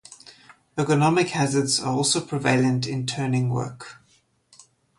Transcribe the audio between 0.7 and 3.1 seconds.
Ergonomic hazards are also prevalent in